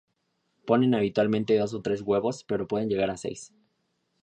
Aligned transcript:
Ponen 0.65 0.95
habitualmente 0.95 1.59
dos 1.59 1.75
o 1.75 1.83
tres 1.83 2.01
huevos, 2.01 2.43
pero 2.45 2.67
pueden 2.67 2.89
llegar 2.89 3.11
a 3.11 3.17
seis. 3.17 3.53